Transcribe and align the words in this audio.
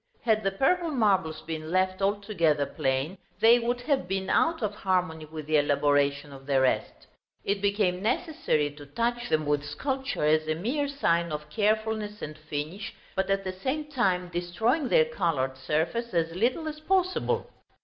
Had 0.23 0.41
the 0.43 0.49
purple 0.49 0.89
marbles 0.89 1.41
been 1.43 1.69
left 1.71 2.01
altogether 2.01 2.65
plain, 2.65 3.19
they 3.39 3.59
would 3.59 3.81
have 3.81 4.07
been 4.07 4.31
out 4.31 4.63
of 4.63 4.73
harmony 4.73 5.25
with 5.25 5.45
the 5.45 5.57
elaboration 5.57 6.33
of 6.33 6.47
the 6.47 6.59
rest. 6.59 7.05
It 7.43 7.61
became 7.61 8.01
necessary 8.01 8.71
to 8.71 8.87
touch 8.87 9.29
them 9.29 9.45
with 9.45 9.63
sculpture 9.63 10.25
as 10.25 10.47
a 10.47 10.55
mere 10.55 10.87
sign 10.87 11.31
of 11.31 11.51
carefulness 11.51 12.19
and 12.23 12.35
finish, 12.35 12.95
but 13.15 13.29
at 13.29 13.43
the 13.43 13.53
same 13.53 13.91
time 13.91 14.29
destroying 14.29 14.89
their 14.89 15.05
colored 15.05 15.55
surface 15.55 16.15
as 16.15 16.33
little 16.35 16.67
as 16.67 16.79
possible. 16.79 17.51